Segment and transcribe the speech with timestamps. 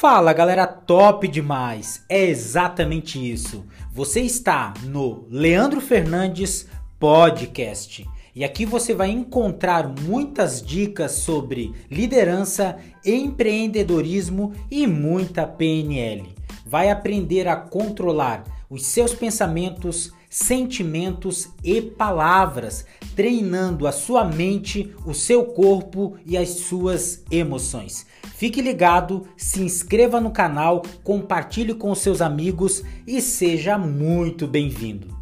[0.00, 2.04] Fala galera, top demais!
[2.08, 3.64] É exatamente isso.
[3.92, 6.68] Você está no Leandro Fernandes
[7.00, 8.08] Podcast.
[8.32, 16.28] E aqui você vai encontrar muitas dicas sobre liderança, empreendedorismo e muita PNL.
[16.64, 22.84] Vai aprender a controlar os seus pensamentos, sentimentos e palavras,
[23.16, 28.06] treinando a sua mente, o seu corpo e as suas emoções.
[28.34, 35.17] Fique ligado, se inscreva no canal, compartilhe com seus amigos e seja muito bem-vindo.